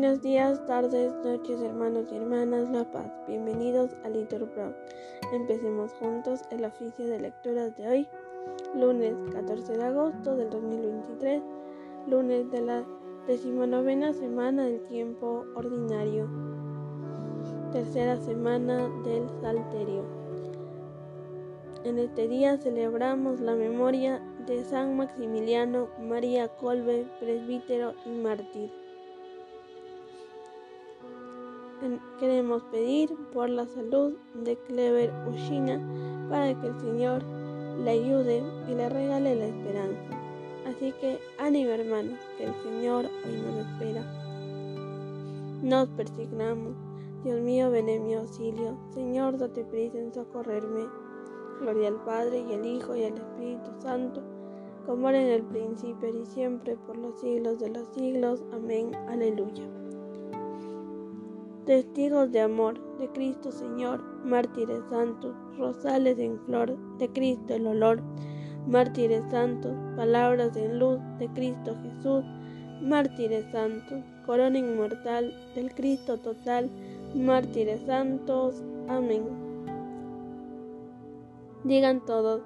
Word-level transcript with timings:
Buenos 0.00 0.22
días, 0.22 0.64
tardes, 0.64 1.12
noches, 1.24 1.60
hermanos 1.60 2.06
y 2.12 2.16
hermanas 2.18 2.70
La 2.70 2.84
Paz. 2.84 3.10
Bienvenidos 3.26 3.96
a 4.04 4.08
Little. 4.08 4.46
Empecemos 5.32 5.92
juntos 5.94 6.42
el 6.52 6.64
oficio 6.64 7.04
de 7.04 7.18
lecturas 7.18 7.76
de 7.76 7.88
hoy, 7.88 8.08
lunes 8.76 9.16
14 9.32 9.76
de 9.76 9.82
agosto 9.82 10.36
del 10.36 10.50
2023, 10.50 11.42
lunes 12.06 12.48
de 12.52 12.60
la 12.60 12.84
decimonovena 13.26 14.12
semana 14.12 14.66
del 14.66 14.84
tiempo 14.84 15.44
ordinario, 15.56 16.30
tercera 17.72 18.20
semana 18.20 18.88
del 19.02 19.28
Salterio. 19.40 20.04
En 21.82 21.98
este 21.98 22.28
día 22.28 22.56
celebramos 22.56 23.40
la 23.40 23.56
memoria 23.56 24.22
de 24.46 24.62
San 24.62 24.96
Maximiliano 24.96 25.88
María 26.00 26.46
Colbe, 26.46 27.04
presbítero 27.18 27.94
y 28.06 28.10
mártir. 28.10 28.87
Queremos 32.18 32.64
pedir 32.72 33.14
por 33.32 33.48
la 33.48 33.64
salud 33.66 34.14
de 34.34 34.56
Clever 34.66 35.12
Ushina 35.28 35.80
para 36.28 36.60
que 36.60 36.66
el 36.66 36.80
Señor 36.80 37.22
le 37.84 37.90
ayude 37.90 38.42
y 38.68 38.74
le 38.74 38.88
regale 38.88 39.36
la 39.36 39.46
esperanza. 39.46 40.18
Así 40.66 40.92
que 41.00 41.20
ánimo 41.38 41.70
hermanos, 41.70 42.18
que 42.36 42.46
el 42.46 42.54
Señor 42.64 43.06
hoy 43.24 43.40
nos 43.40 43.66
espera. 43.66 44.02
Nos 45.62 45.88
persignamos. 45.90 46.74
Dios 47.22 47.40
mío, 47.40 47.70
ven 47.70 47.88
en 47.88 48.06
mi 48.06 48.14
auxilio. 48.14 48.76
Señor, 48.90 49.38
date 49.38 49.64
prisa 49.64 49.98
en 49.98 50.12
socorrerme. 50.12 50.86
Gloria 51.60 51.88
al 51.88 52.04
Padre 52.04 52.40
y 52.40 52.54
al 52.54 52.66
Hijo 52.66 52.96
y 52.96 53.04
al 53.04 53.18
Espíritu 53.18 53.70
Santo, 53.80 54.20
como 54.84 55.08
era 55.08 55.20
en 55.20 55.28
el 55.28 55.42
principio 55.44 56.08
y 56.08 56.26
siempre, 56.26 56.76
por 56.86 56.96
los 56.96 57.20
siglos 57.20 57.60
de 57.60 57.70
los 57.70 57.86
siglos. 57.94 58.44
Amén. 58.52 58.94
Aleluya 59.08 59.77
testigos 61.68 62.32
de 62.32 62.40
amor 62.40 62.80
de 62.96 63.08
Cristo 63.10 63.52
Señor, 63.52 64.02
mártires 64.24 64.80
santos, 64.88 65.34
rosales 65.58 66.18
en 66.18 66.40
flor 66.46 66.74
de 66.96 67.10
Cristo 67.10 67.52
el 67.52 67.66
olor, 67.66 68.00
mártires 68.66 69.22
santos, 69.30 69.76
palabras 69.94 70.56
en 70.56 70.78
luz 70.78 70.98
de 71.18 71.28
Cristo 71.28 71.76
Jesús, 71.82 72.24
mártires 72.80 73.44
santos, 73.52 74.02
corona 74.24 74.58
inmortal 74.58 75.30
del 75.54 75.74
Cristo 75.74 76.16
total, 76.16 76.70
mártires 77.14 77.82
santos. 77.82 78.64
Amén. 78.88 79.24
Digan 81.64 82.02
todos, 82.06 82.40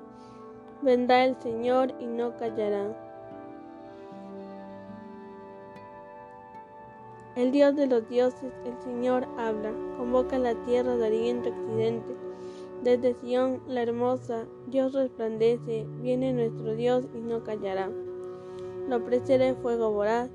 vendrá 0.82 1.26
el 1.26 1.40
Señor 1.40 1.94
y 2.00 2.06
no 2.06 2.36
callará. 2.38 3.11
El 7.34 7.50
Dios 7.50 7.74
de 7.76 7.86
los 7.86 8.06
dioses, 8.10 8.52
el 8.66 8.78
Señor, 8.82 9.26
habla, 9.38 9.72
convoca 9.96 10.38
la 10.38 10.54
tierra 10.64 10.96
de 10.96 11.06
oriente 11.06 11.48
occidente. 11.48 12.14
Desde 12.82 13.14
Sión, 13.14 13.62
la 13.66 13.82
hermosa, 13.82 14.46
Dios 14.66 14.92
resplandece, 14.92 15.86
viene 16.02 16.34
nuestro 16.34 16.74
Dios 16.74 17.08
y 17.14 17.20
no 17.20 17.42
callará. 17.42 17.90
Lo 18.86 19.02
precede 19.04 19.54
fuego 19.54 19.92
voraz, 19.92 20.30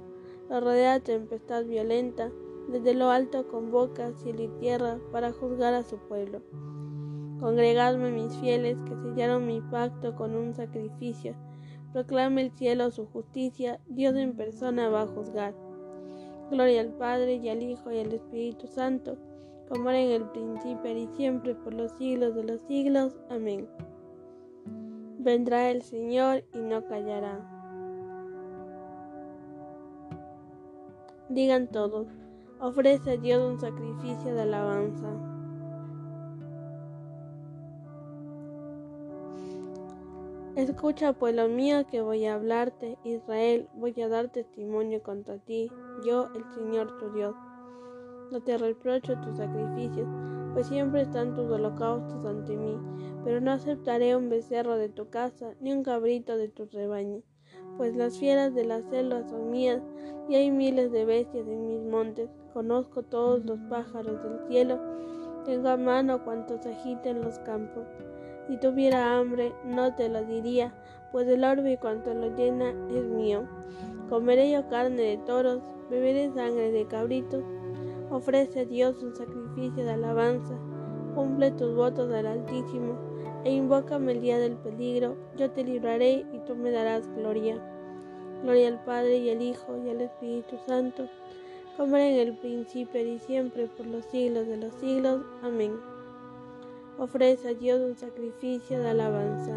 lo 0.50 0.60
rodea 0.60 1.00
tempestad 1.00 1.66
violenta, 1.66 2.32
desde 2.68 2.96
lo 2.96 3.12
alto 3.12 3.48
convoca 3.48 4.14
cielo 4.14 4.42
y 4.42 4.48
tierra 4.60 4.98
para 5.12 5.32
juzgar 5.32 5.76
a 5.76 5.84
su 5.84 5.98
pueblo. 5.98 6.42
Congregadme 7.40 8.10
mis 8.10 8.36
fieles 8.38 8.80
que 8.88 8.96
sellaron 8.96 9.46
mi 9.46 9.62
pacto 9.62 10.16
con 10.16 10.34
un 10.34 10.56
sacrificio. 10.56 11.36
Proclame 11.94 12.42
el 12.42 12.52
cielo 12.54 12.90
su 12.90 13.06
justicia, 13.06 13.80
Dios 13.86 14.16
en 14.16 14.36
persona 14.36 14.90
va 14.90 15.04
a 15.04 15.08
juzgar. 15.08 15.67
Gloria 16.50 16.82
al 16.82 16.94
Padre 16.94 17.36
y 17.36 17.50
al 17.50 17.62
Hijo 17.62 17.92
y 17.92 18.00
al 18.00 18.14
Espíritu 18.14 18.68
Santo, 18.68 19.18
como 19.70 19.90
era 19.90 20.00
en 20.00 20.12
el 20.12 20.30
principio 20.30 20.98
y 20.98 21.08
siempre 21.16 21.56
por 21.56 21.74
los 21.74 21.92
siglos 21.94 22.36
de 22.36 22.44
los 22.44 22.62
siglos. 22.62 23.18
Amén. 23.30 23.68
Vendrá 25.20 25.70
el 25.70 25.82
Señor 25.82 26.46
y 26.54 26.60
no 26.60 26.86
callará. 26.86 27.42
Digan 31.28 31.68
todos, 31.68 32.08
ofrece 32.62 33.12
a 33.12 33.18
Dios 33.18 33.52
un 33.52 33.60
sacrificio 33.60 34.34
de 34.34 34.42
alabanza. 34.42 35.10
Escucha, 40.56 41.14
pueblo 41.14 41.48
mío, 41.50 41.86
que 41.86 42.02
voy 42.02 42.26
a 42.26 42.34
hablarte, 42.34 42.98
Israel, 43.04 43.68
voy 43.76 43.94
a 44.02 44.08
dar 44.08 44.30
testimonio 44.30 45.04
contra 45.04 45.38
ti, 45.38 45.70
yo, 46.04 46.30
el 46.36 46.44
Señor 46.54 46.98
tu 46.98 47.10
Dios. 47.12 47.36
No 48.32 48.42
te 48.42 48.58
reprocho 48.58 49.20
tus 49.22 49.38
sacrificios, 49.38 50.08
pues 50.54 50.68
siempre 50.68 51.02
están 51.02 51.36
tus 51.36 51.50
holocaustos 51.50 52.26
ante 52.26 52.58
mí, 52.58 52.78
pero 53.24 53.42
no 53.42 53.52
aceptaré 53.52 54.16
un 54.16 54.30
becerro 54.30 54.76
de 54.76 54.90
tu 54.90 55.10
casa, 55.10 55.54
ni 55.62 55.72
un 55.72 55.84
cabrito 55.84 56.38
de 56.38 56.50
tus 56.50 56.72
rebaños, 56.74 57.24
pues 57.78 57.96
las 57.96 58.18
fieras 58.18 58.54
de 58.54 58.66
la 58.66 58.82
selva 58.82 59.24
son 59.24 59.50
mías, 59.52 59.82
y 60.28 60.36
hay 60.36 60.52
miles 60.52 60.92
de 60.92 61.06
bestias 61.06 61.48
en 61.48 61.68
mis 61.68 61.82
montes, 61.84 62.30
conozco 62.54 63.04
todos 63.04 63.46
los 63.46 63.60
pájaros 63.70 64.22
del 64.24 64.48
cielo, 64.48 64.80
tengo 65.46 65.70
a 65.70 65.78
mano 65.78 66.26
cuantos 66.26 66.66
agiten 66.66 67.22
los 67.22 67.40
campos. 67.40 67.86
Si 68.48 68.58
tuviera 68.58 69.18
hambre, 69.18 69.54
no 69.64 69.96
te 69.96 70.10
lo 70.10 70.26
diría, 70.26 70.74
pues 71.14 71.26
el 71.30 71.46
orbe 71.46 71.72
y 71.72 71.78
cuanto 71.78 72.14
lo 72.14 72.36
llena 72.36 72.72
es 72.90 73.06
mío. 73.06 73.44
Comeré 74.10 74.52
yo 74.52 74.68
carne 74.68 75.02
de 75.04 75.18
toros, 75.20 75.62
beberé 75.90 76.32
sangre 76.34 76.72
de 76.72 76.86
cabritos. 76.86 77.44
Ofrece 78.10 78.62
a 78.62 78.66
Dios 78.66 79.02
un 79.04 79.16
sacrificio 79.16 79.84
de 79.84 79.92
alabanza. 79.92 80.58
Cumple 81.16 81.52
tus 81.52 81.76
votos 81.76 82.12
al 82.14 82.28
Altísimo, 82.28 82.98
e 83.44 83.52
invócame 83.54 84.14
el 84.14 84.22
día 84.22 84.40
del 84.40 84.56
peligro. 84.58 85.16
Yo 85.36 85.52
te 85.52 85.64
libraré 85.64 86.26
y 86.34 86.40
tú 86.46 86.56
me 86.56 86.72
darás 86.72 87.08
gloria. 87.16 87.62
Gloria 88.44 88.68
al 88.68 88.84
Padre 88.84 89.18
y 89.18 89.30
al 89.30 89.42
Hijo 89.42 89.78
y 89.84 89.90
al 89.90 90.02
Espíritu 90.02 90.58
Santo, 90.68 91.08
como 91.76 91.98
era 91.98 92.08
en 92.08 92.28
el 92.28 92.38
principio 92.38 93.02
y 93.02 93.20
siempre, 93.20 93.68
por 93.68 93.88
los 93.88 94.06
siglos 94.06 94.48
de 94.48 94.58
los 94.58 94.74
siglos. 94.76 95.22
Amén 95.42 95.74
ofrece 96.98 97.50
a 97.50 97.54
Dios 97.54 97.80
un 97.80 97.96
sacrificio 97.96 98.80
de 98.80 98.90
alabanza. 98.90 99.54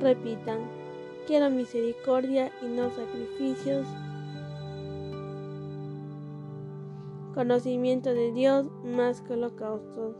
Repitan, 0.00 0.60
quiero 1.26 1.50
misericordia 1.50 2.50
y 2.62 2.66
no 2.66 2.90
sacrificios. 2.90 3.86
Conocimiento 7.34 8.14
de 8.14 8.32
Dios 8.32 8.66
más 8.84 9.20
que 9.22 9.32
holocaustos. 9.32 10.16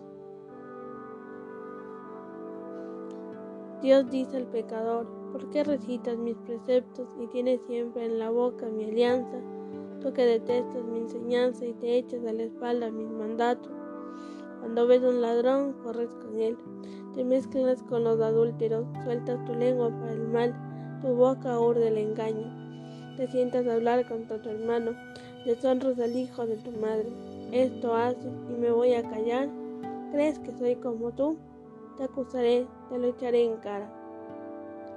Dios 3.83 4.11
dice 4.11 4.39
al 4.39 4.47
pecador, 4.47 5.07
¿por 5.31 5.51
qué 5.51 5.63
recitas 5.63 6.17
mis 6.17 6.37
preceptos 6.39 7.09
y 7.21 7.27
tienes 7.27 7.61
siempre 7.67 8.07
en 8.07 8.19
la 8.19 8.31
boca 8.31 8.67
mi 8.67 8.85
alianza? 8.85 9.37
Tú 10.01 10.13
que 10.13 10.25
detestas 10.25 10.83
mi 10.85 10.99
enseñanza 10.99 11.67
y 11.67 11.75
te 11.75 11.99
echas 11.99 12.25
a 12.27 12.33
la 12.33 12.45
espalda 12.45 12.91
mis 12.91 13.11
mandatos. 13.11 13.71
Cuando 14.61 14.87
ves 14.87 15.05
a 15.05 15.09
un 15.11 15.21
ladrón, 15.21 15.75
corres 15.83 16.15
con 16.15 16.41
él. 16.41 16.57
Te 17.15 17.25
mezclas 17.25 17.83
con 17.83 18.05
los 18.05 18.19
adúlteros, 18.21 18.87
sueltas 19.05 19.45
tu 19.45 19.55
lengua 19.55 19.91
para 19.91 20.13
el 20.13 20.29
mal, 20.29 20.74
tu 21.05 21.15
boca 21.15 21.61
urde 21.61 21.89
el 21.89 21.99
engaño. 21.99 22.47
Te 23.19 23.29
sientas 23.29 23.67
a 23.67 23.75
hablar 23.75 24.09
contra 24.09 24.41
tu 24.41 24.49
hermano, 24.49 24.93
deshonras 25.45 26.01
al 26.01 26.17
hijo 26.17 26.47
de 26.47 26.57
tu 26.57 26.71
madre. 26.73 27.13
Esto 27.53 27.95
haces 27.95 28.33
y 28.49 28.55
me 28.55 28.71
voy 28.71 28.95
a 28.95 29.03
callar. 29.03 29.51
¿Crees 30.13 30.39
que 30.39 30.57
soy 30.57 30.77
como 30.77 31.13
tú? 31.13 31.37
Te 31.99 32.05
acusaré, 32.05 32.67
te 32.89 32.99
lo 32.99 33.09
echaré 33.09 33.45
en 33.45 33.57
cara. 33.59 33.87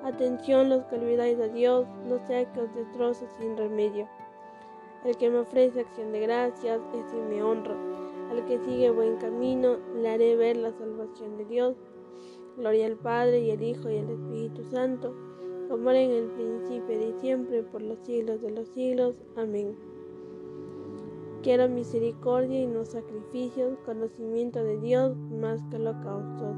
Atención 0.06 0.70
los 0.70 0.86
que 0.86 0.96
olvidáis 0.96 1.40
a 1.42 1.50
Dios, 1.50 1.86
no 2.08 2.26
sea 2.26 2.50
que 2.54 2.62
os 2.62 2.74
destroce 2.74 3.26
sin 3.38 3.58
remedio. 3.58 4.08
El 5.04 5.18
que 5.18 5.30
me 5.30 5.40
ofrece 5.40 5.82
acción 5.82 6.14
de 6.14 6.22
gracias, 6.22 6.80
ese 6.94 7.18
me 7.30 7.44
honra. 7.44 7.76
Al 8.32 8.46
que 8.46 8.60
sigue 8.60 8.92
buen 8.92 9.18
camino, 9.18 9.76
le 10.02 10.10
haré 10.10 10.38
ver 10.38 10.56
la 10.56 10.72
salvación 10.72 11.38
de 11.38 11.44
Dios. 11.44 11.76
Gloria 12.56 12.86
al 12.86 12.96
Padre 12.96 13.42
y 13.42 13.52
al 13.52 13.62
Hijo 13.62 13.90
y 13.90 13.98
al 13.98 14.10
Espíritu 14.10 14.64
Santo, 14.72 15.14
como 15.68 15.92
en 15.92 16.12
el 16.12 16.28
principio 16.32 17.10
y 17.10 17.14
siempre, 17.20 17.64
por 17.64 17.82
los 17.82 18.00
siglos 18.00 18.42
de 18.42 18.52
los 18.52 18.68
siglos. 18.70 19.16
Amén. 19.36 19.76
Quiero 21.44 21.70
misericordia 21.70 22.62
y 22.62 22.68
no 22.68 22.84
sacrificios, 22.86 23.78
conocimiento 23.86 24.64
de 24.64 24.80
Dios 24.80 25.16
más 25.18 25.62
que 25.70 25.78
holocaustos. 25.78 26.56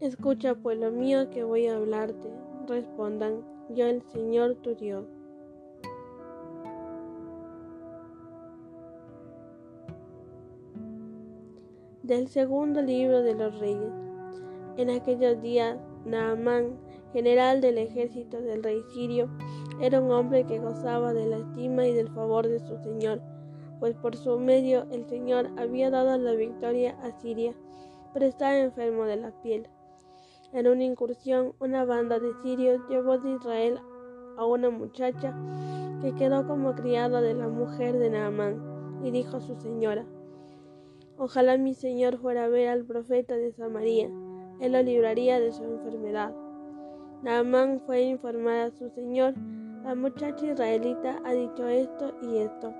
Escucha, 0.00 0.54
pueblo 0.54 0.90
mío, 0.90 1.30
que 1.30 1.44
voy 1.44 1.66
a 1.66 1.76
hablarte 1.76 2.28
respondan, 2.66 3.44
yo 3.70 3.86
el 3.86 4.02
Señor 4.02 4.56
tu 4.56 4.74
Dios. 4.74 5.15
Del 12.06 12.28
segundo 12.28 12.82
libro 12.82 13.22
de 13.22 13.34
los 13.34 13.58
reyes. 13.58 13.92
En 14.76 14.90
aquellos 14.90 15.42
días 15.42 15.76
Naamán, 16.04 16.78
general 17.12 17.60
del 17.60 17.78
ejército 17.78 18.40
del 18.40 18.62
rey 18.62 18.80
sirio, 18.94 19.28
era 19.80 20.00
un 20.00 20.12
hombre 20.12 20.46
que 20.46 20.60
gozaba 20.60 21.12
de 21.12 21.26
la 21.26 21.38
estima 21.38 21.84
y 21.84 21.92
del 21.92 22.08
favor 22.10 22.46
de 22.46 22.60
su 22.60 22.78
señor, 22.78 23.20
pues 23.80 23.96
por 23.96 24.14
su 24.14 24.38
medio 24.38 24.86
el 24.92 25.04
Señor 25.08 25.50
había 25.58 25.90
dado 25.90 26.16
la 26.16 26.34
victoria 26.34 26.96
a 27.02 27.10
Siria, 27.20 27.56
pero 28.14 28.26
estaba 28.26 28.56
enfermo 28.56 29.02
de 29.02 29.16
la 29.16 29.32
piel. 29.42 29.66
En 30.52 30.68
una 30.68 30.84
incursión, 30.84 31.54
una 31.58 31.84
banda 31.84 32.20
de 32.20 32.32
sirios 32.40 32.80
llevó 32.88 33.18
de 33.18 33.32
Israel 33.32 33.80
a 34.38 34.44
una 34.44 34.70
muchacha 34.70 35.36
que 36.02 36.14
quedó 36.14 36.46
como 36.46 36.76
criada 36.76 37.20
de 37.20 37.34
la 37.34 37.48
mujer 37.48 37.98
de 37.98 38.10
Naamán, 38.10 38.62
y 39.02 39.10
dijo 39.10 39.38
a 39.38 39.40
su 39.40 39.56
señora, 39.56 40.06
Ojalá 41.18 41.56
mi 41.56 41.72
señor 41.72 42.18
fuera 42.18 42.44
a 42.44 42.48
ver 42.48 42.68
al 42.68 42.84
profeta 42.84 43.36
de 43.36 43.50
Samaria, 43.50 44.10
él 44.60 44.72
lo 44.72 44.82
libraría 44.82 45.40
de 45.40 45.50
su 45.50 45.64
enfermedad. 45.64 46.34
Naamán 47.22 47.80
fue 47.80 47.96
a 47.96 48.00
informar 48.02 48.58
a 48.58 48.70
su 48.70 48.90
señor, 48.90 49.32
la 49.82 49.94
muchacha 49.94 50.46
israelita 50.46 51.20
ha 51.24 51.32
dicho 51.32 51.66
esto 51.68 52.12
y 52.20 52.38
esto. 52.38 52.74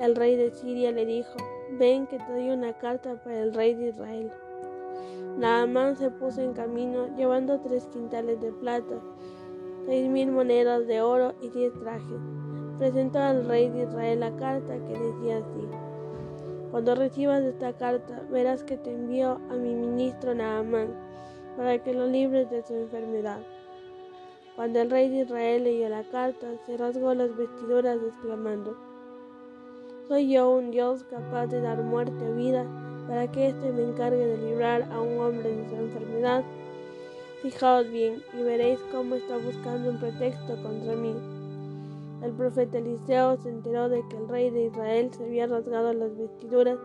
El 0.00 0.16
rey 0.16 0.34
de 0.34 0.50
Siria 0.50 0.90
le 0.90 1.06
dijo, 1.06 1.36
ven 1.78 2.08
que 2.08 2.18
te 2.18 2.32
doy 2.32 2.50
una 2.50 2.72
carta 2.72 3.22
para 3.22 3.40
el 3.40 3.54
rey 3.54 3.74
de 3.74 3.90
Israel. 3.90 4.32
Naamán 5.38 5.96
se 5.96 6.10
puso 6.10 6.40
en 6.40 6.54
camino 6.54 7.08
llevando 7.16 7.60
tres 7.60 7.86
quintales 7.92 8.40
de 8.40 8.50
plata, 8.52 8.96
seis 9.86 10.08
mil 10.08 10.32
monedas 10.32 10.86
de 10.88 11.00
oro 11.02 11.34
y 11.40 11.50
diez 11.50 11.72
trajes. 11.74 12.20
Presentó 12.78 13.20
al 13.20 13.46
rey 13.46 13.68
de 13.68 13.84
Israel 13.84 14.20
la 14.20 14.34
carta 14.36 14.74
que 14.74 14.98
decía 14.98 15.38
así. 15.38 15.83
Cuando 16.74 16.96
recibas 16.96 17.44
esta 17.44 17.72
carta, 17.74 18.20
verás 18.32 18.64
que 18.64 18.76
te 18.76 18.90
envío 18.90 19.38
a 19.48 19.54
mi 19.54 19.76
ministro 19.76 20.34
Naamán 20.34 20.88
para 21.56 21.78
que 21.78 21.94
lo 21.94 22.08
libres 22.08 22.50
de 22.50 22.64
su 22.64 22.74
enfermedad. 22.74 23.38
Cuando 24.56 24.80
el 24.80 24.90
rey 24.90 25.08
de 25.08 25.20
Israel 25.20 25.62
leyó 25.62 25.88
la 25.88 26.02
carta, 26.02 26.48
se 26.66 26.76
rasgó 26.76 27.14
las 27.14 27.36
vestiduras 27.36 27.98
exclamando, 28.02 28.76
¿Soy 30.08 30.32
yo 30.32 30.50
un 30.50 30.72
Dios 30.72 31.04
capaz 31.04 31.46
de 31.46 31.60
dar 31.60 31.80
muerte 31.80 32.28
o 32.28 32.34
vida 32.34 32.66
para 33.06 33.30
que 33.30 33.50
éste 33.50 33.70
me 33.70 33.84
encargue 33.84 34.26
de 34.26 34.38
librar 34.38 34.82
a 34.90 35.00
un 35.00 35.20
hombre 35.20 35.54
de 35.54 35.68
su 35.68 35.76
enfermedad? 35.76 36.42
Fijaos 37.40 37.88
bien 37.88 38.20
y 38.36 38.42
veréis 38.42 38.80
cómo 38.90 39.14
está 39.14 39.36
buscando 39.36 39.90
un 39.90 40.00
pretexto 40.00 40.60
contra 40.60 40.96
mí. 40.96 41.14
El 42.24 42.32
profeta 42.32 42.78
Eliseo 42.78 43.36
se 43.36 43.50
enteró 43.50 43.90
de 43.90 44.02
que 44.08 44.16
el 44.16 44.26
rey 44.28 44.48
de 44.48 44.64
Israel 44.64 45.10
se 45.12 45.24
había 45.24 45.46
rasgado 45.46 45.92
las 45.92 46.16
vestiduras 46.16 46.78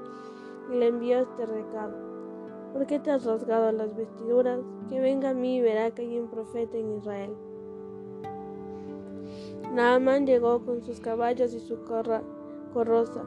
y 0.69 0.75
le 0.75 0.87
envió 0.87 1.19
este 1.19 1.45
recado. 1.45 1.93
¿Por 2.73 2.85
qué 2.85 2.99
te 2.99 3.09
has 3.09 3.23
rasgado 3.23 3.71
las 3.71 3.95
vestiduras? 3.95 4.59
Que 4.89 4.99
venga 4.99 5.29
a 5.29 5.33
mí 5.33 5.55
y 5.55 5.61
verá 5.61 5.91
que 5.91 6.01
hay 6.01 6.19
un 6.19 6.27
profeta 6.27 6.77
en 6.77 6.97
Israel. 6.97 7.31
Naaman 9.73 10.27
llegó 10.27 10.65
con 10.65 10.81
sus 10.83 10.99
caballos 10.99 11.53
y 11.53 11.61
su 11.61 11.85
corra, 11.85 12.21
corroza 12.73 13.23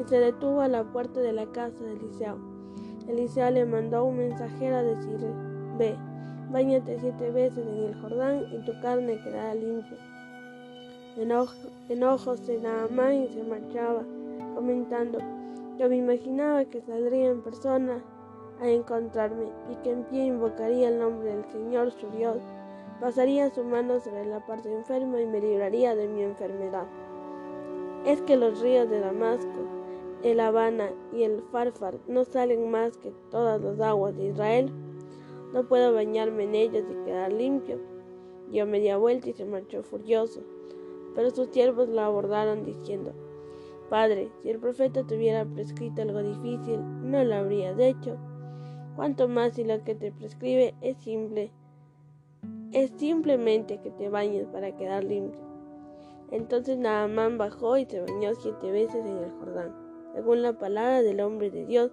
y 0.00 0.08
se 0.08 0.18
detuvo 0.18 0.62
a 0.62 0.68
la 0.68 0.84
puerta 0.84 1.20
de 1.20 1.34
la 1.34 1.44
casa 1.44 1.84
de 1.84 1.92
Eliseo. 1.92 2.38
Eliseo 3.06 3.50
le 3.50 3.66
mandó 3.66 4.04
un 4.06 4.16
mensajero 4.16 4.76
a 4.76 4.82
decirle, 4.82 5.28
ve, 5.78 5.94
Báñate 6.50 6.98
siete 6.98 7.30
veces 7.30 7.66
en 7.66 7.84
el 7.84 8.00
Jordán 8.00 8.46
y 8.50 8.64
tu 8.64 8.72
carne 8.80 9.20
quedará 9.22 9.54
limpia. 9.54 9.98
Enojos 11.16 12.48
en 12.48 12.62
Naamán 12.62 13.24
y 13.24 13.28
se 13.28 13.42
marchaba, 13.42 14.02
comentando, 14.54 15.18
yo 15.78 15.88
me 15.88 15.96
imaginaba 15.96 16.64
que 16.64 16.80
saldría 16.82 17.30
en 17.30 17.42
persona 17.42 18.02
a 18.60 18.68
encontrarme 18.68 19.46
y 19.70 19.76
que 19.82 19.90
en 19.90 20.04
pie 20.04 20.26
invocaría 20.26 20.88
el 20.88 20.98
nombre 20.98 21.34
del 21.34 21.44
Señor 21.46 21.90
su 21.90 22.08
Dios, 22.10 22.38
pasaría 23.00 23.50
su 23.50 23.64
mano 23.64 23.98
sobre 23.98 24.26
la 24.26 24.44
parte 24.46 24.72
enferma 24.72 25.20
y 25.20 25.26
me 25.26 25.40
libraría 25.40 25.96
de 25.96 26.06
mi 26.06 26.22
enfermedad. 26.22 26.86
Es 28.04 28.20
que 28.22 28.36
los 28.36 28.60
ríos 28.60 28.88
de 28.88 29.00
Damasco, 29.00 29.48
el 30.22 30.38
Habana 30.38 30.90
y 31.12 31.22
el 31.22 31.42
Farfar 31.50 31.98
no 32.06 32.24
salen 32.24 32.70
más 32.70 32.96
que 32.98 33.12
todas 33.30 33.60
las 33.62 33.80
aguas 33.80 34.16
de 34.16 34.26
Israel. 34.26 34.70
No 35.54 35.64
puedo 35.64 35.94
bañarme 35.94 36.44
en 36.44 36.54
ellas 36.54 36.84
y 36.90 37.04
quedar 37.06 37.32
limpio. 37.32 37.78
Dio 38.50 38.66
media 38.66 38.98
vuelta 38.98 39.30
y 39.30 39.32
se 39.32 39.44
marchó 39.44 39.82
furioso. 39.82 40.40
Pero 41.14 41.30
sus 41.30 41.48
siervos 41.48 41.88
lo 41.88 42.00
abordaron 42.00 42.64
diciendo, 42.64 43.12
Padre, 43.88 44.30
si 44.40 44.50
el 44.50 44.60
profeta 44.60 45.04
te 45.04 45.16
hubiera 45.16 45.44
prescrito 45.44 46.02
algo 46.02 46.22
difícil, 46.22 46.80
no 47.02 47.24
lo 47.24 47.34
habrías 47.34 47.78
hecho. 47.78 48.16
Cuanto 48.94 49.26
más 49.28 49.54
si 49.54 49.64
lo 49.64 49.82
que 49.82 49.94
te 49.94 50.12
prescribe 50.12 50.74
es 50.80 50.96
simple, 50.98 51.50
es 52.72 52.92
simplemente 52.96 53.80
que 53.80 53.90
te 53.90 54.08
bañes 54.08 54.46
para 54.46 54.76
quedar 54.76 55.02
limpio. 55.02 55.40
Entonces 56.30 56.78
Naamán 56.78 57.38
bajó 57.38 57.76
y 57.76 57.84
se 57.86 58.00
bañó 58.00 58.34
siete 58.34 58.70
veces 58.70 59.04
en 59.04 59.18
el 59.18 59.30
Jordán, 59.32 59.74
según 60.14 60.42
la 60.42 60.52
palabra 60.52 61.02
del 61.02 61.20
hombre 61.20 61.50
de 61.50 61.66
Dios, 61.66 61.90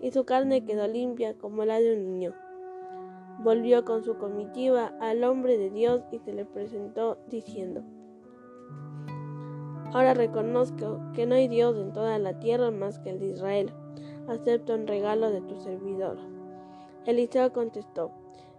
y 0.00 0.12
su 0.12 0.24
carne 0.24 0.64
quedó 0.64 0.86
limpia 0.86 1.34
como 1.34 1.64
la 1.64 1.80
de 1.80 1.96
un 1.96 2.04
niño. 2.04 2.34
Volvió 3.40 3.84
con 3.84 4.04
su 4.04 4.16
comitiva 4.16 4.92
al 5.00 5.24
hombre 5.24 5.58
de 5.58 5.70
Dios 5.70 6.02
y 6.12 6.20
se 6.20 6.32
le 6.32 6.44
presentó 6.44 7.18
diciendo, 7.28 7.82
Ahora 9.92 10.14
reconozco 10.14 11.00
que 11.14 11.26
no 11.26 11.34
hay 11.34 11.48
Dios 11.48 11.76
en 11.76 11.92
toda 11.92 12.18
la 12.18 12.38
tierra 12.38 12.70
más 12.70 12.98
que 12.98 13.10
el 13.10 13.20
de 13.20 13.26
Israel. 13.26 13.72
Acepto 14.28 14.74
un 14.74 14.86
regalo 14.86 15.30
de 15.30 15.40
tu 15.42 15.60
servidor. 15.60 16.18
Eliseo 17.06 17.52
contestó, 17.52 18.10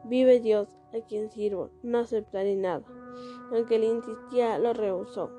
Vive 0.04 0.40
Dios, 0.40 0.70
a 0.94 1.06
quien 1.06 1.30
sirvo, 1.30 1.72
no 1.82 2.00
aceptaré 2.00 2.56
nada. 2.56 2.84
Aunque 3.52 3.80
le 3.80 3.88
insistía, 3.88 4.60
lo 4.60 4.74
rehusó. 4.74 5.32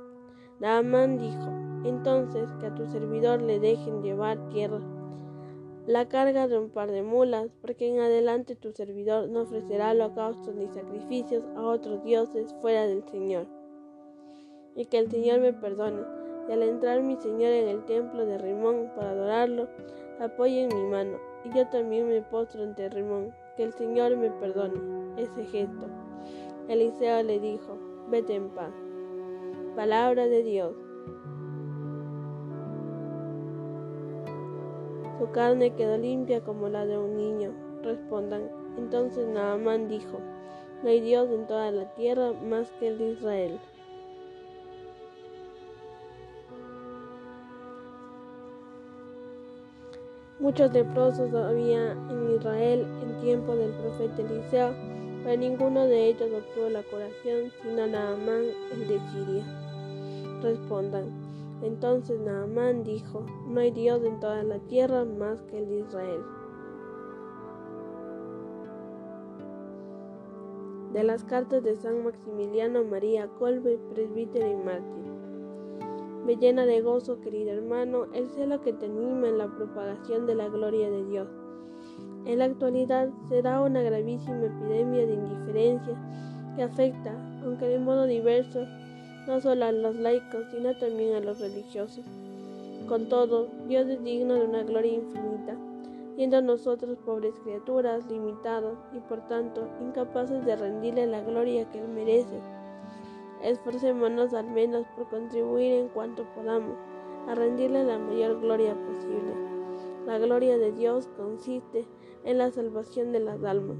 Naamán 0.58 1.18
dijo, 1.18 1.48
entonces 1.84 2.50
que 2.60 2.66
a 2.66 2.74
tu 2.74 2.86
servidor 2.86 3.40
le 3.42 3.60
dejen 3.60 4.02
llevar 4.02 4.48
tierra 4.48 4.80
la 5.86 6.08
carga 6.08 6.48
de 6.48 6.58
un 6.58 6.70
par 6.70 6.90
de 6.90 7.02
mulas, 7.02 7.48
porque 7.62 7.88
en 7.88 8.00
adelante 8.00 8.56
tu 8.56 8.72
servidor 8.72 9.28
no 9.28 9.42
ofrecerá 9.42 9.92
holocaustos 9.92 10.54
ni 10.56 10.66
sacrificios 10.66 11.44
a 11.56 11.62
otros 11.62 12.02
dioses 12.02 12.52
fuera 12.60 12.88
del 12.88 13.04
Señor. 13.08 13.46
Y 14.76 14.86
que 14.86 14.98
el 14.98 15.10
Señor 15.10 15.40
me 15.40 15.52
perdone, 15.52 16.02
y 16.48 16.52
al 16.52 16.62
entrar 16.62 17.02
mi 17.02 17.16
Señor 17.16 17.50
en 17.52 17.68
el 17.68 17.84
templo 17.86 18.24
de 18.24 18.38
Rimón 18.38 18.92
para 18.94 19.10
adorarlo, 19.10 19.66
apoye 20.20 20.62
en 20.62 20.76
mi 20.76 20.84
mano, 20.84 21.18
y 21.44 21.56
yo 21.56 21.66
también 21.68 22.08
me 22.08 22.22
postro 22.22 22.62
ante 22.62 22.88
Rimón, 22.88 23.34
que 23.56 23.64
el 23.64 23.72
Señor 23.72 24.16
me 24.16 24.30
perdone 24.30 24.78
ese 25.16 25.44
gesto. 25.46 25.86
Eliseo 26.68 27.22
le 27.22 27.40
dijo, 27.40 27.78
vete 28.08 28.34
en 28.34 28.50
paz. 28.50 28.72
Palabra 29.74 30.26
de 30.26 30.42
Dios. 30.42 30.74
Su 35.18 35.30
carne 35.30 35.74
quedó 35.74 35.96
limpia 35.96 36.42
como 36.42 36.68
la 36.68 36.84
de 36.84 36.98
un 36.98 37.16
niño. 37.16 37.52
Respondan. 37.82 38.50
Entonces 38.76 39.26
Naamán 39.28 39.88
dijo, 39.88 40.18
no 40.82 40.90
hay 40.90 41.00
Dios 41.00 41.30
en 41.30 41.46
toda 41.46 41.70
la 41.70 41.94
tierra 41.94 42.32
más 42.32 42.70
que 42.72 42.88
el 42.88 42.98
de 42.98 43.12
Israel. 43.12 43.58
Muchos 50.46 50.72
leprosos 50.72 51.34
había 51.34 51.90
en 51.90 52.36
Israel 52.36 52.86
en 53.02 53.20
tiempo 53.20 53.56
del 53.56 53.72
profeta 53.72 54.22
Eliseo, 54.22 54.70
pero 55.24 55.40
ninguno 55.40 55.86
de 55.86 56.06
ellos 56.06 56.30
obtuvo 56.32 56.68
la 56.68 56.84
curación, 56.84 57.50
sino 57.60 57.84
Naamán, 57.84 58.44
el 58.72 58.86
de 58.86 59.00
Siria. 59.10 59.44
Respondan. 60.44 61.10
Entonces 61.62 62.20
Naamán 62.20 62.84
dijo, 62.84 63.26
no 63.48 63.58
hay 63.58 63.72
Dios 63.72 64.04
en 64.04 64.20
toda 64.20 64.44
la 64.44 64.60
tierra 64.60 65.04
más 65.04 65.42
que 65.42 65.58
el 65.58 65.68
de 65.68 65.80
Israel. 65.80 66.20
De 70.92 71.02
las 71.02 71.24
cartas 71.24 71.64
de 71.64 71.74
San 71.74 72.04
Maximiliano 72.04 72.84
María 72.84 73.26
Colbe, 73.36 73.80
presbítero 73.92 74.48
y 74.48 74.54
mártir. 74.54 75.15
Me 76.26 76.34
llena 76.34 76.66
de 76.66 76.80
gozo, 76.80 77.20
querido 77.20 77.52
hermano, 77.52 78.06
el 78.12 78.28
celo 78.30 78.60
que 78.60 78.72
te 78.72 78.86
anima 78.86 79.28
en 79.28 79.38
la 79.38 79.46
propagación 79.46 80.26
de 80.26 80.34
la 80.34 80.48
gloria 80.48 80.90
de 80.90 81.04
Dios. 81.04 81.28
En 82.24 82.40
la 82.40 82.46
actualidad 82.46 83.10
se 83.28 83.42
da 83.42 83.62
una 83.62 83.80
gravísima 83.80 84.44
epidemia 84.44 85.06
de 85.06 85.14
indiferencia 85.14 85.94
que 86.56 86.64
afecta, 86.64 87.14
aunque 87.44 87.66
de 87.66 87.78
modo 87.78 88.06
diverso, 88.06 88.66
no 89.28 89.40
solo 89.40 89.66
a 89.66 89.70
los 89.70 89.94
laicos, 89.94 90.46
sino 90.50 90.76
también 90.76 91.14
a 91.14 91.20
los 91.20 91.38
religiosos. 91.38 92.04
Con 92.88 93.08
todo, 93.08 93.46
Dios 93.68 93.86
es 93.86 94.02
digno 94.02 94.34
de 94.34 94.46
una 94.46 94.64
gloria 94.64 94.94
infinita, 94.94 95.56
siendo 96.16 96.42
nosotros 96.42 96.98
pobres 97.06 97.34
criaturas, 97.44 98.04
limitados 98.10 98.76
y 98.92 98.98
por 98.98 99.20
tanto 99.28 99.68
incapaces 99.80 100.44
de 100.44 100.56
rendirle 100.56 101.06
la 101.06 101.22
gloria 101.22 101.70
que 101.70 101.78
Él 101.78 101.86
merece. 101.86 102.55
Esforcémonos 103.46 104.34
al 104.34 104.50
menos 104.50 104.88
por 104.96 105.08
contribuir 105.08 105.74
en 105.74 105.88
cuanto 105.88 106.24
podamos 106.34 106.76
a 107.28 107.36
rendirle 107.36 107.84
la 107.84 107.96
mayor 107.96 108.40
gloria 108.40 108.74
posible. 108.74 109.34
La 110.04 110.18
gloria 110.18 110.58
de 110.58 110.72
Dios 110.72 111.08
consiste 111.16 111.86
en 112.24 112.38
la 112.38 112.50
salvación 112.50 113.12
de 113.12 113.20
las 113.20 113.44
almas. 113.44 113.78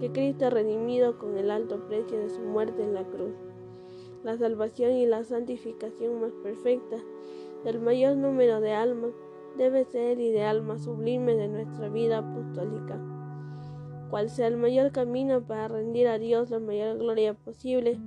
que 0.00 0.12
Cristo 0.12 0.46
ha 0.46 0.50
redimido 0.50 1.18
con 1.18 1.38
el 1.38 1.50
alto 1.50 1.86
precio 1.88 2.18
de 2.18 2.28
su 2.28 2.42
muerte 2.42 2.82
en 2.82 2.92
la 2.92 3.04
cruz. 3.04 3.32
La 4.22 4.36
salvación 4.36 4.92
y 4.92 5.06
la 5.06 5.24
santificación 5.24 6.20
más 6.20 6.32
perfecta 6.42 6.98
del 7.64 7.80
mayor 7.80 8.16
número 8.16 8.60
de 8.60 8.72
almas 8.72 9.12
debe 9.56 9.86
ser 9.86 10.12
el 10.12 10.20
ideal 10.20 10.60
más 10.60 10.84
sublime 10.84 11.34
de 11.36 11.48
nuestra 11.48 11.88
vida 11.88 12.18
apostólica. 12.18 13.00
Cual 14.10 14.28
sea 14.28 14.46
el 14.48 14.58
mayor 14.58 14.92
camino 14.92 15.40
para 15.40 15.68
rendir 15.68 16.06
a 16.06 16.18
Dios 16.18 16.50
la 16.50 16.58
mayor 16.58 16.98
gloria 16.98 17.32
posible 17.32 17.98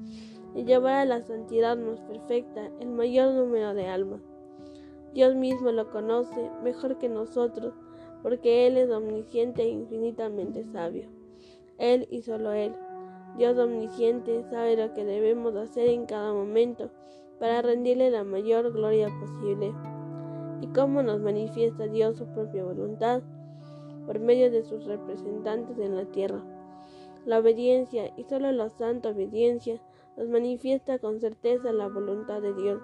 y 0.56 0.66
llevar 0.66 0.96
a 0.96 1.06
la 1.06 1.22
santidad 1.22 1.78
más 1.78 2.00
perfecta 2.02 2.70
el 2.80 2.90
mayor 2.90 3.34
número 3.34 3.74
de 3.74 3.88
almas. 3.88 4.22
Dios 5.14 5.36
mismo 5.36 5.72
lo 5.72 5.92
conoce 5.92 6.50
mejor 6.64 6.98
que 6.98 7.10
nosotros, 7.10 7.74
porque 8.22 8.68
Él 8.68 8.78
es 8.78 8.90
omnisciente 8.90 9.64
e 9.64 9.70
infinitamente 9.70 10.66
sabio. 10.66 11.08
Él 11.78 12.08
y 12.10 12.22
solo 12.22 12.52
Él. 12.54 12.74
Dios 13.38 13.58
omnisciente 13.58 14.44
sabe 14.50 14.78
lo 14.78 14.94
que 14.94 15.06
debemos 15.06 15.56
hacer 15.56 15.90
en 15.90 16.06
cada 16.06 16.34
momento 16.34 16.92
para 17.40 17.62
rendirle 17.62 18.10
la 18.10 18.24
mayor 18.24 18.72
gloria 18.72 19.10
posible. 19.20 19.74
¿Y 20.62 20.68
cómo 20.68 21.04
nos 21.04 21.20
manifiesta 21.20 21.88
Dios 21.88 22.18
su 22.18 22.26
propia 22.28 22.64
voluntad? 22.64 23.22
Por 24.06 24.20
medio 24.20 24.50
de 24.50 24.64
sus 24.64 24.86
representantes 24.86 25.78
en 25.78 25.96
la 25.96 26.06
tierra. 26.06 26.42
La 27.26 27.40
obediencia, 27.40 28.14
y 28.18 28.24
solo 28.24 28.52
la 28.52 28.70
santa 28.70 29.10
obediencia, 29.10 29.82
nos 30.18 30.30
manifiesta 30.30 31.00
con 31.00 31.20
certeza 31.20 31.72
la 31.72 31.88
voluntad 31.88 32.42
de 32.42 32.54
Dios. 32.54 32.82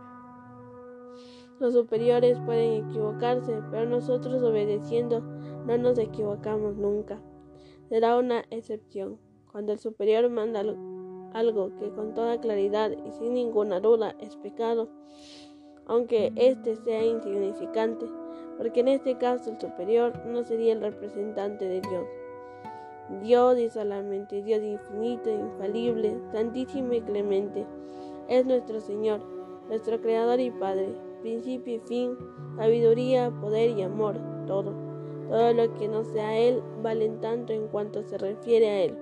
Los 1.59 1.73
superiores 1.73 2.39
pueden 2.45 2.85
equivocarse, 2.85 3.61
pero 3.69 3.85
nosotros 3.85 4.41
obedeciendo 4.41 5.21
no 5.65 5.77
nos 5.77 5.97
equivocamos 5.97 6.77
nunca. 6.77 7.21
Será 7.89 8.17
una 8.17 8.45
excepción 8.49 9.19
cuando 9.51 9.73
el 9.73 9.79
superior 9.79 10.29
manda 10.29 10.63
algo 11.33 11.75
que 11.77 11.89
con 11.89 12.13
toda 12.13 12.39
claridad 12.39 12.91
y 13.05 13.11
sin 13.11 13.33
ninguna 13.33 13.79
duda 13.79 14.15
es 14.19 14.35
pecado, 14.37 14.89
aunque 15.85 16.31
éste 16.35 16.75
sea 16.77 17.03
insignificante, 17.03 18.05
porque 18.57 18.79
en 18.79 18.89
este 18.89 19.17
caso 19.17 19.51
el 19.51 19.59
superior 19.59 20.13
no 20.25 20.43
sería 20.43 20.73
el 20.73 20.81
representante 20.81 21.67
de 21.67 21.81
Dios. 21.81 22.07
Dios 23.21 23.57
y 23.57 23.69
solamente 23.69 24.43
Dios 24.43 24.61
infinito, 24.61 25.29
infalible, 25.29 26.19
santísimo 26.31 26.93
y 26.93 27.01
clemente, 27.01 27.65
es 28.27 28.45
nuestro 28.45 28.79
Señor, 28.79 29.21
nuestro 29.67 29.99
Creador 29.99 30.39
y 30.39 30.51
Padre, 30.51 30.89
principio 31.21 31.75
y 31.75 31.79
fin, 31.79 32.17
sabiduría, 32.55 33.31
poder 33.41 33.71
y 33.71 33.81
amor, 33.81 34.17
todo. 34.45 34.73
Todo 35.27 35.53
lo 35.53 35.73
que 35.75 35.87
no 35.87 36.03
sea 36.03 36.37
Él 36.37 36.61
vale 36.83 37.09
tanto 37.21 37.53
en 37.53 37.67
cuanto 37.67 38.03
se 38.03 38.17
refiere 38.17 38.69
a 38.69 38.83
Él. 38.83 38.97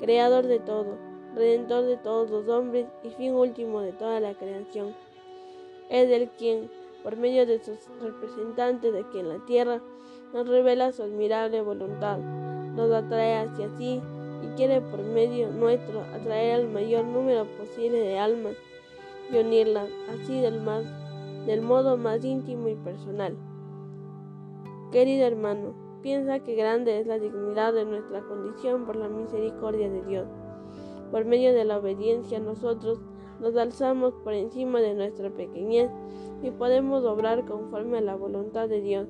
Creador 0.00 0.46
de 0.46 0.60
todo, 0.60 0.96
Redentor 1.34 1.84
de 1.84 1.96
todos 1.96 2.30
los 2.30 2.48
hombres 2.48 2.86
y 3.02 3.10
fin 3.10 3.34
último 3.34 3.80
de 3.80 3.92
toda 3.92 4.20
la 4.20 4.34
creación. 4.34 4.94
Es 5.90 6.08
el 6.08 6.28
quien, 6.30 6.70
por 7.02 7.16
medio 7.16 7.44
de 7.44 7.58
sus 7.58 7.78
representantes 8.00 8.94
aquí 8.94 9.18
en 9.18 9.28
la 9.28 9.44
tierra, 9.44 9.80
nos 10.32 10.48
revela 10.48 10.92
su 10.92 11.02
admirable 11.02 11.60
voluntad 11.60 12.20
nos 12.74 12.90
atrae 12.92 13.36
hacia 13.36 13.68
sí 13.76 14.00
y 14.42 14.46
quiere 14.56 14.80
por 14.80 15.02
medio 15.02 15.50
nuestro 15.50 16.00
atraer 16.14 16.60
al 16.60 16.68
mayor 16.68 17.04
número 17.04 17.46
posible 17.58 17.98
de 17.98 18.18
almas 18.18 18.56
y 19.32 19.38
unirlas 19.38 19.88
así 20.10 20.40
del, 20.40 20.60
más, 20.60 20.84
del 21.46 21.62
modo 21.62 21.96
más 21.96 22.24
íntimo 22.24 22.68
y 22.68 22.74
personal. 22.76 23.36
Querido 24.92 25.26
hermano, 25.26 25.74
piensa 26.02 26.40
que 26.40 26.54
grande 26.54 27.00
es 27.00 27.06
la 27.06 27.18
dignidad 27.18 27.72
de 27.72 27.84
nuestra 27.84 28.20
condición 28.22 28.84
por 28.84 28.96
la 28.96 29.08
misericordia 29.08 29.90
de 29.90 30.02
Dios. 30.02 30.28
Por 31.10 31.24
medio 31.24 31.54
de 31.54 31.64
la 31.64 31.78
obediencia 31.78 32.38
nosotros 32.38 33.00
nos 33.40 33.56
alzamos 33.56 34.14
por 34.22 34.32
encima 34.32 34.80
de 34.80 34.94
nuestra 34.94 35.30
pequeñez 35.30 35.90
y 36.42 36.50
podemos 36.50 37.04
obrar 37.04 37.44
conforme 37.46 37.98
a 37.98 38.02
la 38.02 38.14
voluntad 38.14 38.68
de 38.68 38.80
Dios. 38.80 39.08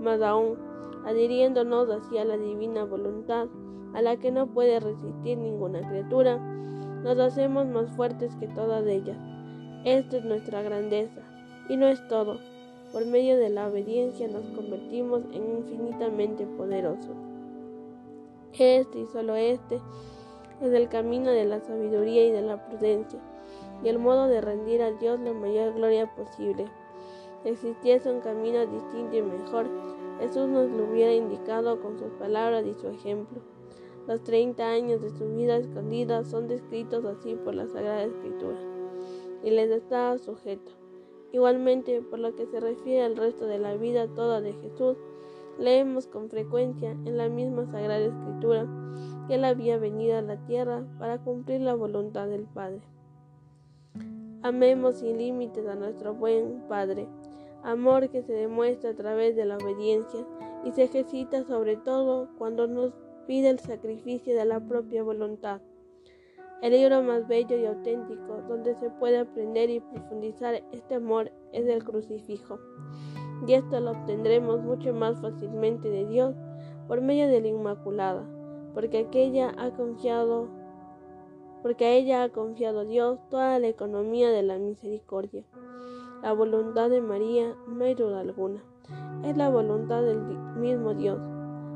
Más 0.00 0.22
aún, 0.22 0.56
adhiriéndonos 1.04 1.88
hacia 1.88 2.24
la 2.24 2.36
divina 2.36 2.84
voluntad, 2.84 3.48
a 3.94 4.02
la 4.02 4.16
que 4.16 4.30
no 4.30 4.46
puede 4.46 4.80
resistir 4.80 5.38
ninguna 5.38 5.86
criatura, 5.88 6.38
nos 7.02 7.18
hacemos 7.18 7.66
más 7.66 7.90
fuertes 7.90 8.34
que 8.36 8.48
todas 8.48 8.86
ellas. 8.86 9.18
Esta 9.84 10.18
es 10.18 10.24
nuestra 10.24 10.62
grandeza, 10.62 11.20
y 11.68 11.76
no 11.76 11.86
es 11.86 12.06
todo. 12.08 12.38
Por 12.92 13.06
medio 13.06 13.36
de 13.36 13.50
la 13.50 13.68
obediencia 13.68 14.28
nos 14.28 14.44
convertimos 14.50 15.22
en 15.32 15.58
infinitamente 15.58 16.46
poderosos. 16.46 17.16
Este 18.58 19.00
y 19.00 19.06
solo 19.06 19.34
este 19.34 19.80
es 20.60 20.72
el 20.72 20.88
camino 20.88 21.30
de 21.30 21.46
la 21.46 21.60
sabiduría 21.60 22.26
y 22.26 22.30
de 22.30 22.42
la 22.42 22.64
prudencia, 22.66 23.18
y 23.82 23.88
el 23.88 23.98
modo 23.98 24.28
de 24.28 24.40
rendir 24.40 24.82
a 24.82 24.92
Dios 24.92 25.18
la 25.20 25.32
mayor 25.32 25.74
gloria 25.74 26.14
posible. 26.14 26.66
existiese 27.44 28.08
un 28.12 28.20
camino 28.20 28.64
distinto 28.66 29.16
y 29.16 29.22
mejor, 29.22 29.66
Jesús 30.22 30.48
nos 30.48 30.70
lo 30.70 30.84
hubiera 30.84 31.12
indicado 31.12 31.82
con 31.82 31.98
sus 31.98 32.12
palabras 32.12 32.64
y 32.64 32.74
su 32.74 32.86
ejemplo. 32.86 33.40
Los 34.06 34.22
30 34.22 34.64
años 34.64 35.02
de 35.02 35.10
su 35.10 35.28
vida 35.34 35.56
escondida 35.56 36.22
son 36.22 36.46
descritos 36.46 37.04
así 37.04 37.34
por 37.34 37.56
la 37.56 37.66
Sagrada 37.66 38.04
Escritura, 38.04 38.56
y 39.42 39.50
les 39.50 39.68
estaba 39.72 40.18
sujeto. 40.18 40.70
Igualmente, 41.32 42.02
por 42.02 42.20
lo 42.20 42.36
que 42.36 42.46
se 42.46 42.60
refiere 42.60 43.02
al 43.02 43.16
resto 43.16 43.46
de 43.46 43.58
la 43.58 43.74
vida 43.74 44.06
toda 44.06 44.40
de 44.40 44.52
Jesús, 44.52 44.96
leemos 45.58 46.06
con 46.06 46.30
frecuencia 46.30 46.92
en 46.92 47.16
la 47.16 47.28
misma 47.28 47.66
Sagrada 47.66 48.04
Escritura 48.04 48.68
que 49.26 49.34
Él 49.34 49.44
había 49.44 49.76
venido 49.76 50.18
a 50.18 50.22
la 50.22 50.36
tierra 50.46 50.84
para 51.00 51.18
cumplir 51.18 51.62
la 51.62 51.74
voluntad 51.74 52.28
del 52.28 52.44
Padre. 52.44 52.82
Amemos 54.42 54.98
sin 54.98 55.18
límites 55.18 55.66
a 55.66 55.74
nuestro 55.74 56.14
buen 56.14 56.62
Padre 56.68 57.08
amor 57.62 58.08
que 58.10 58.22
se 58.22 58.32
demuestra 58.32 58.90
a 58.90 58.94
través 58.94 59.36
de 59.36 59.44
la 59.44 59.56
obediencia 59.56 60.26
y 60.64 60.72
se 60.72 60.84
ejercita 60.84 61.44
sobre 61.44 61.76
todo 61.76 62.28
cuando 62.38 62.66
nos 62.66 62.92
pide 63.26 63.50
el 63.50 63.58
sacrificio 63.58 64.36
de 64.36 64.44
la 64.44 64.60
propia 64.60 65.02
voluntad. 65.02 65.60
El 66.62 66.72
libro 66.74 67.02
más 67.02 67.26
bello 67.26 67.56
y 67.56 67.66
auténtico 67.66 68.42
donde 68.48 68.76
se 68.76 68.88
puede 68.90 69.18
aprender 69.18 69.68
y 69.68 69.80
profundizar 69.80 70.62
este 70.70 70.94
amor 70.94 71.32
es 71.52 71.66
el 71.66 71.82
crucifijo. 71.82 72.60
Y 73.46 73.54
esto 73.54 73.80
lo 73.80 73.90
obtendremos 73.90 74.60
mucho 74.60 74.94
más 74.94 75.20
fácilmente 75.20 75.88
de 75.88 76.06
Dios 76.06 76.36
por 76.86 77.00
medio 77.00 77.26
de 77.26 77.40
la 77.40 77.48
Inmaculada, 77.48 78.24
porque 78.74 78.98
aquella 78.98 79.52
ha 79.58 79.72
confiado, 79.72 80.48
porque 81.62 81.84
a 81.84 81.92
ella 81.94 82.22
ha 82.22 82.28
confiado 82.28 82.84
Dios 82.84 83.18
toda 83.28 83.58
la 83.58 83.66
economía 83.66 84.30
de 84.30 84.42
la 84.44 84.58
misericordia. 84.58 85.42
La 86.22 86.32
voluntad 86.32 86.88
de 86.88 87.00
María, 87.00 87.56
no 87.66 87.84
hay 87.84 87.96
duda 87.96 88.20
alguna, 88.20 88.62
es 89.24 89.36
la 89.36 89.50
voluntad 89.50 90.02
del 90.02 90.20
mismo 90.56 90.94
Dios. 90.94 91.18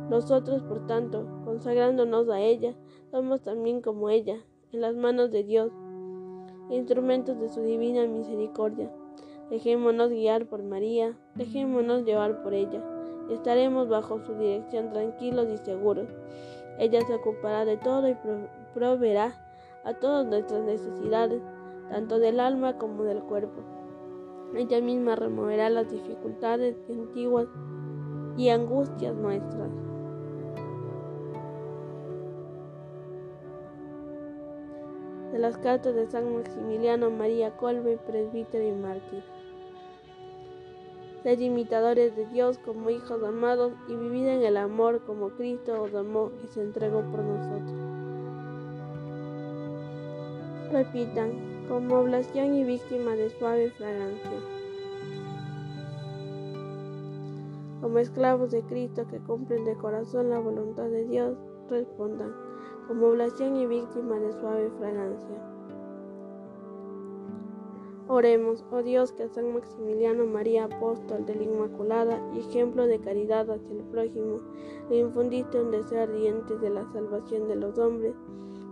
Nosotros, 0.08 0.62
por 0.62 0.86
tanto, 0.86 1.26
consagrándonos 1.44 2.28
a 2.28 2.38
ella, 2.38 2.76
somos 3.10 3.42
también 3.42 3.80
como 3.80 4.08
ella, 4.08 4.36
en 4.70 4.82
las 4.82 4.94
manos 4.94 5.32
de 5.32 5.42
Dios, 5.42 5.72
instrumentos 6.70 7.40
de 7.40 7.48
su 7.48 7.60
divina 7.62 8.06
misericordia. 8.06 8.88
Dejémonos 9.50 10.10
guiar 10.10 10.46
por 10.46 10.62
María, 10.62 11.18
dejémonos 11.34 12.04
llevar 12.04 12.44
por 12.44 12.54
ella, 12.54 12.80
y 13.28 13.34
estaremos 13.34 13.88
bajo 13.88 14.20
su 14.20 14.32
dirección 14.34 14.90
tranquilos 14.90 15.48
y 15.52 15.58
seguros. 15.58 16.06
Ella 16.78 17.00
se 17.00 17.14
ocupará 17.14 17.64
de 17.64 17.78
todo 17.78 18.08
y 18.08 18.16
proveerá 18.74 19.34
a 19.82 19.94
todas 19.94 20.24
nuestras 20.24 20.62
necesidades, 20.62 21.42
tanto 21.90 22.20
del 22.20 22.38
alma 22.38 22.78
como 22.78 23.02
del 23.02 23.24
cuerpo. 23.24 23.62
Ella 24.54 24.80
misma 24.80 25.16
removerá 25.16 25.68
las 25.68 25.90
dificultades 25.90 26.76
antiguas 26.88 27.48
y 28.36 28.48
angustias 28.50 29.14
nuestras. 29.14 29.70
De 35.32 35.38
las 35.38 35.58
cartas 35.58 35.94
de 35.94 36.06
San 36.06 36.34
Maximiliano 36.34 37.10
María 37.10 37.56
Colbe, 37.56 37.98
presbítero 38.06 38.66
y 38.66 38.72
mártir. 38.72 39.22
Sed 41.22 41.40
imitadores 41.40 42.14
de 42.14 42.24
Dios 42.26 42.58
como 42.58 42.88
hijos 42.88 43.22
amados 43.22 43.72
y 43.88 43.96
vivid 43.96 44.28
en 44.28 44.42
el 44.44 44.56
amor 44.56 45.02
como 45.04 45.30
Cristo 45.30 45.82
os 45.82 45.94
amó 45.94 46.30
y 46.44 46.46
se 46.46 46.62
entregó 46.62 47.00
por 47.10 47.20
nosotros. 47.20 47.74
Repitan, 50.70 51.55
como 51.68 51.98
oblación 51.98 52.54
y 52.54 52.64
víctima 52.64 53.12
de 53.12 53.30
suave 53.30 53.70
fragancia. 53.70 54.40
Como 57.80 57.98
esclavos 57.98 58.50
de 58.50 58.62
Cristo 58.62 59.06
que 59.08 59.18
cumplen 59.18 59.64
de 59.64 59.76
corazón 59.76 60.30
la 60.30 60.38
voluntad 60.38 60.88
de 60.88 61.04
Dios, 61.06 61.36
respondan, 61.68 62.32
como 62.86 63.08
oblación 63.08 63.56
y 63.56 63.66
víctima 63.66 64.16
de 64.18 64.32
suave 64.32 64.70
fragancia. 64.78 65.56
Oremos, 68.08 68.64
oh 68.70 68.84
Dios, 68.84 69.10
que 69.10 69.24
a 69.24 69.28
San 69.28 69.52
Maximiliano 69.52 70.26
María, 70.26 70.66
apóstol 70.66 71.26
de 71.26 71.34
la 71.34 71.42
Inmaculada 71.42 72.22
y 72.34 72.38
ejemplo 72.38 72.86
de 72.86 73.00
caridad 73.00 73.50
hacia 73.50 73.72
el 73.72 73.82
prójimo, 73.82 74.38
le 74.88 74.98
infundiste 74.98 75.60
un 75.60 75.72
deseo 75.72 76.04
ardiente 76.04 76.56
de 76.56 76.70
la 76.70 76.84
salvación 76.92 77.48
de 77.48 77.56
los 77.56 77.76
hombres. 77.78 78.14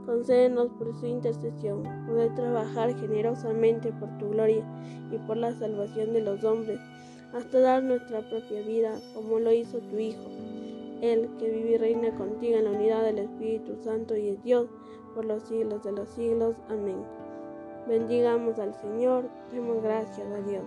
Concédenos 0.06 0.68
por 0.78 0.94
su 1.00 1.06
intercesión 1.06 1.82
poder 2.06 2.34
trabajar 2.34 2.94
generosamente 2.98 3.90
por 3.92 4.08
tu 4.18 4.30
gloria 4.30 4.64
y 5.10 5.18
por 5.26 5.36
la 5.36 5.52
salvación 5.54 6.12
de 6.12 6.20
los 6.20 6.44
hombres, 6.44 6.78
hasta 7.32 7.60
dar 7.60 7.82
nuestra 7.82 8.20
propia 8.28 8.60
vida 8.62 8.92
como 9.14 9.38
lo 9.40 9.52
hizo 9.52 9.78
tu 9.78 9.98
Hijo, 9.98 10.28
Él 11.00 11.30
que 11.38 11.50
vive 11.50 11.70
y 11.72 11.78
reina 11.78 12.14
contigo 12.16 12.56
en 12.58 12.64
la 12.64 12.70
unidad 12.72 13.02
del 13.02 13.18
Espíritu 13.18 13.76
Santo 13.82 14.16
y 14.16 14.28
es 14.28 14.42
Dios 14.42 14.68
por 15.14 15.24
los 15.24 15.42
siglos 15.44 15.82
de 15.82 15.92
los 15.92 16.08
siglos. 16.10 16.56
Amén. 16.68 17.02
Bendigamos 17.88 18.58
al 18.58 18.74
Señor, 18.74 19.24
demos 19.52 19.82
gracias 19.82 20.26
a 20.30 20.40
Dios. 20.48 20.64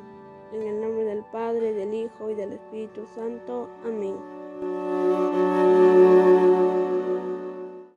En 0.54 0.62
el 0.62 0.82
nombre 0.82 1.04
del 1.04 1.24
Padre, 1.32 1.74
del 1.74 1.94
Hijo 1.94 2.30
y 2.30 2.36
del 2.36 2.54
Espíritu 2.54 3.06
Santo. 3.14 3.68
Amén. 3.86 4.16